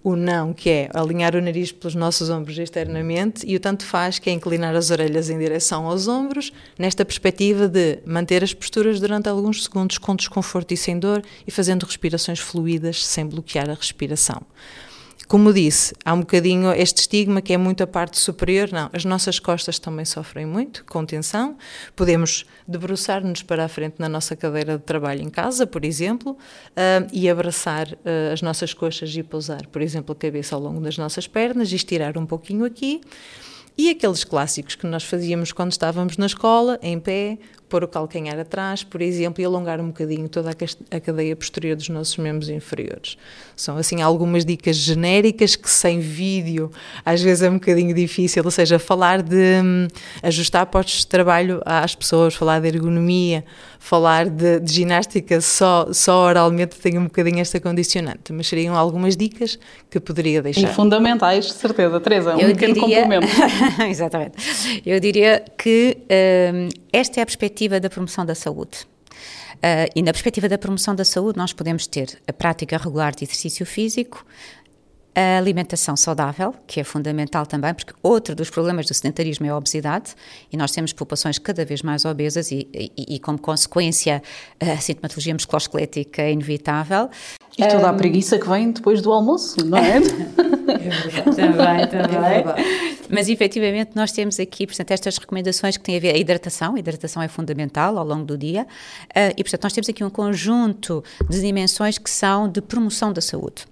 [0.04, 4.20] o não, que é alinhar o nariz pelos nossos ombros externamente, e o tanto faz,
[4.20, 9.00] que é inclinar as orelhas em direção aos ombros, nesta perspectiva de manter as posturas
[9.00, 13.74] durante alguns segundos com desconforto e sem dor e fazendo respirações fluídas sem bloquear a
[13.74, 14.42] respiração.
[15.34, 18.72] Como disse, há um bocadinho este estigma que é muito a parte superior.
[18.72, 21.58] Não, as nossas costas também sofrem muito com tensão.
[21.96, 27.10] Podemos debruçar-nos para a frente na nossa cadeira de trabalho em casa, por exemplo, uh,
[27.12, 31.00] e abraçar uh, as nossas coxas e pousar, por exemplo, a cabeça ao longo das
[31.00, 33.02] nossas pernas e estirar um pouquinho aqui.
[33.76, 37.40] E aqueles clássicos que nós fazíamos quando estávamos na escola, em pé,
[37.74, 40.52] pôr o calcanhar atrás, por exemplo, e alongar um bocadinho toda
[40.92, 43.18] a cadeia posterior dos nossos membros inferiores.
[43.56, 46.70] São, assim, algumas dicas genéricas que sem vídeo
[47.04, 49.88] às vezes é um bocadinho difícil, ou seja, falar de hum,
[50.22, 53.44] ajustar postos de trabalho às pessoas, falar de ergonomia,
[53.80, 59.18] falar de, de ginástica só, só oralmente tem um bocadinho esta condicionante, mas seriam algumas
[59.18, 59.58] dicas
[59.90, 60.62] que poderia deixar.
[60.62, 63.02] E fundamentais, de certeza, Teresa, um Eu pequeno diria...
[63.02, 63.28] complemento.
[63.90, 64.82] Exatamente.
[64.86, 65.98] Eu diria que
[66.54, 68.86] hum, esta é a perspectiva perspectiva da promoção da saúde.
[69.56, 73.24] Uh, e na perspectiva da promoção da saúde, nós podemos ter a prática regular de
[73.24, 74.26] exercício físico,
[75.16, 79.58] a alimentação saudável, que é fundamental também, porque outro dos problemas do sedentarismo é a
[79.58, 80.16] obesidade,
[80.52, 84.24] e nós temos populações cada vez mais obesas, e, e, e como consequência,
[84.60, 87.10] a sintomatologia musculoesquelética é inevitável.
[87.56, 89.98] E toda a preguiça que vem depois do almoço, não é?
[90.02, 92.40] é também, também.
[92.40, 96.74] É Mas efetivamente nós temos aqui, portanto, estas recomendações que têm a ver a hidratação,
[96.74, 100.10] a hidratação é fundamental ao longo do dia, uh, e portanto nós temos aqui um
[100.10, 103.66] conjunto de dimensões que são de promoção da saúde.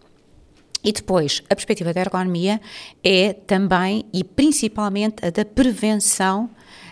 [0.83, 2.59] E depois, a perspectiva da ergonomia
[3.03, 6.49] é também e principalmente a da prevenção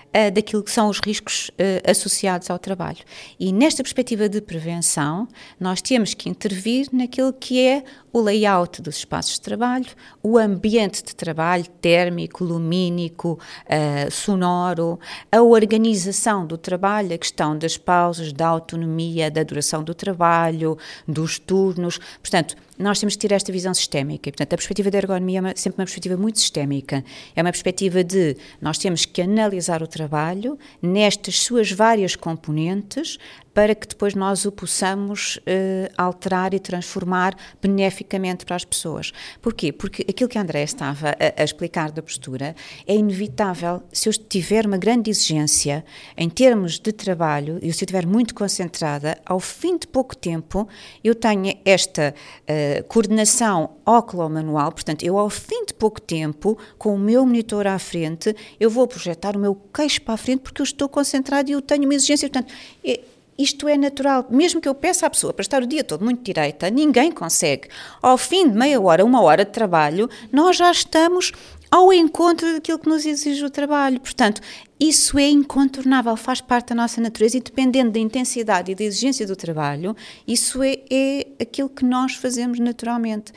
[0.10, 3.00] uh, daquilo que são os riscos uh, associados ao trabalho.
[3.40, 5.28] E nesta perspectiva de prevenção,
[5.60, 9.88] nós temos que intervir naquilo que é o layout dos espaços de trabalho,
[10.22, 15.00] o ambiente de trabalho térmico, lumínico, uh, sonoro,
[15.32, 21.40] a organização do trabalho, a questão das pausas, da autonomia, da duração do trabalho, dos
[21.40, 22.00] turnos.
[22.22, 24.32] Portanto, nós temos que ter esta visão sistémica.
[24.32, 27.04] Portanto, a perspectiva da ergonomia é sempre uma perspectiva muito sistémica.
[27.36, 33.18] É uma perspectiva de nós temos que analisar o trabalho nestas suas várias componentes
[33.54, 39.12] para que depois nós o possamos uh, alterar e transformar beneficamente para as pessoas.
[39.42, 39.72] Porquê?
[39.72, 42.56] Porque aquilo que a André estava a, a, explicar da postura
[42.88, 43.82] é inevitável.
[43.92, 45.84] Se eu tiver uma grande exigência
[46.18, 50.68] em termos de trabalho e se eu estiver muito concentrada, ao fim de pouco tempo
[51.04, 57.00] eu tenho esta uh, coordenação óculo-manual, portanto, eu ao fim de pouco tempo, com o
[57.00, 60.64] meu monitor à frente, eu vou projetar o meu queixo para a frente porque eu
[60.64, 62.30] estou concentrado e eu tenho uma exigência.
[62.30, 63.00] Portanto, é,
[63.40, 64.28] isto é natural.
[64.30, 67.70] Mesmo que eu peça à pessoa para estar o dia todo muito direita, ninguém consegue.
[68.02, 71.32] Ao fim de meia hora, uma hora de trabalho, nós já estamos
[71.72, 74.00] ao encontro daquilo que nos exige o trabalho.
[74.02, 74.42] Portanto,
[74.78, 79.26] isso é incontornável, faz parte da nossa natureza e dependendo da intensidade e da exigência
[79.26, 79.96] do trabalho,
[80.28, 83.32] isso é, é aquilo que nós fazemos naturalmente.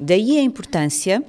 [0.00, 1.22] Daí a importância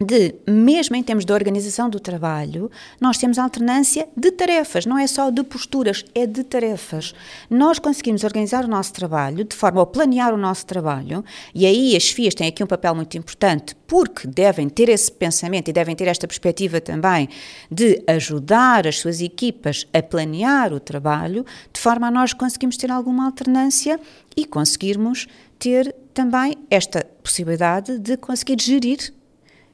[0.00, 5.06] de, mesmo em termos de organização do trabalho, nós temos alternância de tarefas, não é
[5.06, 7.14] só de posturas, é de tarefas.
[7.50, 11.96] Nós conseguimos organizar o nosso trabalho de forma a planear o nosso trabalho, e aí
[11.96, 15.96] as FIAs têm aqui um papel muito importante, porque devem ter esse pensamento e devem
[15.96, 17.28] ter esta perspectiva também
[17.70, 22.90] de ajudar as suas equipas a planear o trabalho, de forma a nós conseguirmos ter
[22.90, 23.98] alguma alternância
[24.36, 25.26] e conseguirmos
[25.58, 29.12] ter também esta possibilidade de conseguir gerir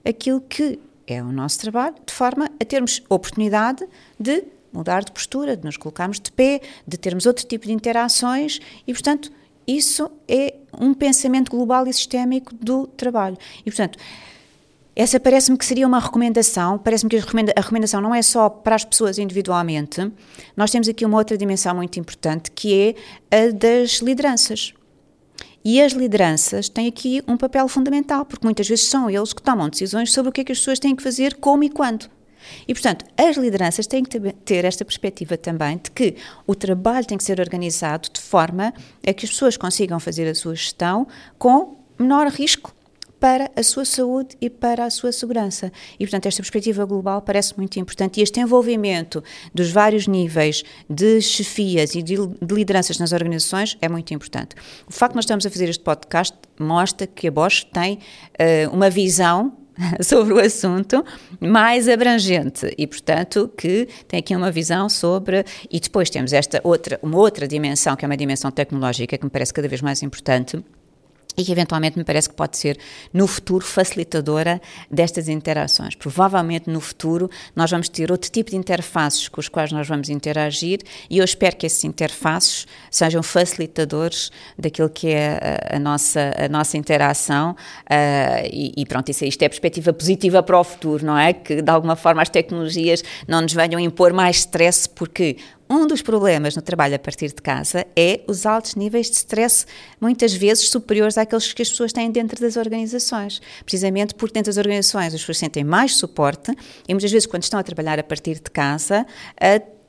[0.05, 3.87] aquilo que é o nosso trabalho, de forma a termos oportunidade
[4.19, 8.59] de mudar de postura, de nos colocarmos de pé, de termos outro tipo de interações
[8.87, 9.31] e, portanto,
[9.67, 13.37] isso é um pensamento global e sistémico do trabalho.
[13.61, 13.99] E, portanto,
[14.97, 18.85] essa parece-me que seria uma recomendação, parece-me que a recomendação não é só para as
[18.85, 20.11] pessoas individualmente,
[20.57, 22.97] nós temos aqui uma outra dimensão muito importante que
[23.31, 24.73] é a das lideranças.
[25.65, 29.71] E as lideranças têm aqui um papel fundamental, porque muitas vezes são eles que tomam
[29.71, 32.11] decisões sobre o que é que as pessoas têm que fazer, como e quando.
[32.69, 37.17] E, portanto, as lideranças têm que ter esta perspectiva também de que o trabalho tem
[37.17, 38.75] que ser organizado de forma
[39.07, 42.75] a que as pessoas consigam fazer a sua gestão com menor risco
[43.25, 45.73] para a sua saúde e para a sua segurança.
[45.99, 51.23] E, portanto, esta perspectiva global parece muito importante e este envolvimento dos vários níveis de
[51.23, 54.55] chefias e de lideranças nas organizações é muito importante.
[54.87, 58.71] O facto de nós estamos a fazer este podcast mostra que a Bosch tem uh,
[58.71, 59.57] uma visão
[60.05, 61.03] sobre o assunto
[61.41, 65.47] mais abrangente e, portanto, que tem aqui uma visão sobre.
[65.71, 69.31] E depois temos esta outra, uma outra dimensão, que é uma dimensão tecnológica, que me
[69.31, 70.63] parece cada vez mais importante
[71.37, 72.79] e que eventualmente me parece que pode ser
[73.13, 74.61] no futuro facilitadora
[74.91, 75.95] destas interações.
[75.95, 80.09] Provavelmente no futuro nós vamos ter outro tipo de interfaces com os quais nós vamos
[80.09, 80.81] interagir
[81.11, 86.49] e eu espero que esses interfaces sejam facilitadores daquilo que é a, a nossa, a
[86.49, 91.17] nossa interação uh, e, e, pronto, isso, isto é perspectiva positiva para o futuro, não
[91.17, 91.33] é?
[91.33, 95.37] Que de alguma forma as tecnologias não nos venham impor mais stress porque
[95.69, 99.67] um dos problemas no trabalho a partir de casa é os altos níveis de stress,
[100.01, 103.41] muitas vezes superiores àqueles que as pessoas têm dentro das organizações.
[103.65, 106.53] Precisamente porque dentro das organizações as pessoas sentem mais suporte
[106.89, 109.07] e muitas vezes, quando estão a trabalhar a partir de casa,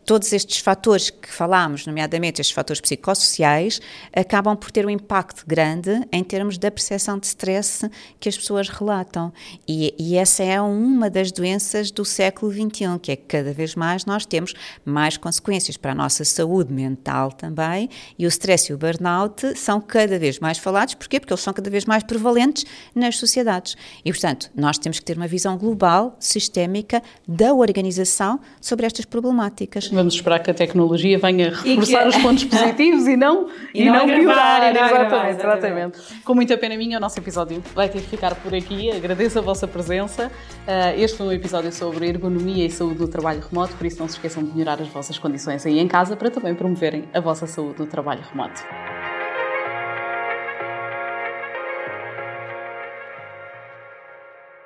[0.06, 3.82] todos estes fatores que falámos, nomeadamente estes fatores psicossociais,
[4.16, 7.90] acabam por ter um impacto grande em termos da percepção de stress
[8.20, 9.34] que as pessoas relatam.
[9.68, 13.74] E, e, essa é uma das doenças do século XXI, que é que cada vez
[13.76, 14.54] mais nós temos
[14.84, 19.82] mais consequências para a nossa saúde mental também, e o stress e o burnout são
[19.82, 20.94] cada vez mais falados.
[20.94, 21.20] Porquê?
[21.20, 23.76] Porque eles são cada vez mais prevalentes nas sociedades.
[24.04, 29.90] E, portanto, nós temos que ter uma visão global, sistémica, da organização sobre estas problemáticas.
[29.96, 32.10] Vamos esperar que a tecnologia venha reforçar que...
[32.10, 34.76] os pontos positivos e não, e, e não, não piorar.
[34.76, 36.00] Exatamente, exatamente.
[36.24, 38.92] Com muita pena minha, o nosso episódio vai ter que ficar por aqui.
[38.92, 40.32] Agradeço a vossa presença.
[40.68, 44.08] Uh, este foi um episódio sobre ergonomia e saúde do trabalho remoto, por isso não
[44.08, 47.48] se esqueçam de melhorar as vossas condições aí em casa para também promoverem a vossa
[47.48, 48.62] saúde no trabalho remoto.